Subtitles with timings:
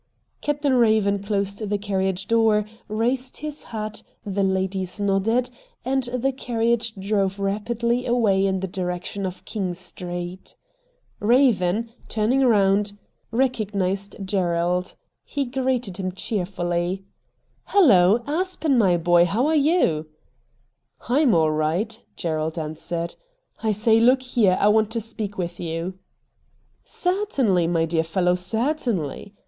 [0.41, 5.51] Captain Eaven closed the carriage door, raised his hat, the ladies nodded
[5.85, 10.55] and the carriage drove rapidly away in the direction of King Street.
[11.21, 12.97] Eaven, turning round,
[13.31, 14.95] recog G 2 84 RED DIAMONDS nised Gerald.
[15.23, 17.05] He greeted him cheerfully.'
[17.71, 20.07] Hullo I Aspen, my boy, how are you?''
[21.09, 23.13] I'm all right,' Gerald answered.'
[23.61, 25.99] I say, look here— I want to speak with you.''
[26.83, 29.35] Certainly, my dear fellow, certainly.